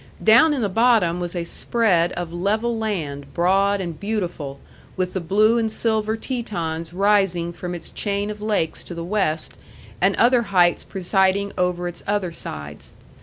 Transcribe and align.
Down 0.23 0.51
in 0.55 0.63
the 0.63 0.67
bottom 0.67 1.19
was 1.19 1.35
a 1.35 1.43
spread 1.43 2.11
of 2.13 2.33
level 2.33 2.75
land, 2.75 3.31
broad 3.35 3.79
and 3.79 3.99
beautiful, 3.99 4.59
with 4.97 5.13
the 5.13 5.19
blue 5.19 5.59
and 5.59 5.71
silver 5.71 6.17
Tetons 6.17 6.91
rising 6.91 7.53
from 7.53 7.75
its 7.75 7.91
chain 7.91 8.31
of 8.31 8.41
lakes 8.41 8.83
to 8.85 8.95
the 8.95 9.05
west, 9.05 9.53
and 10.01 10.15
other 10.15 10.41
heights 10.41 10.83
presiding 10.83 11.51
over 11.55 11.87
its 11.87 12.01
other 12.07 12.31
sides. 12.31 12.93